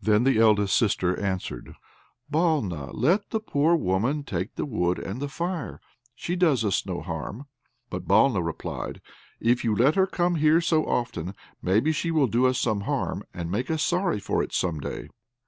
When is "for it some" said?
14.20-14.78